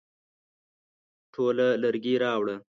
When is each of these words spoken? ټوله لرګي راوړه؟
ټوله 1.33 1.67
لرګي 1.83 2.15
راوړه؟ 2.23 2.55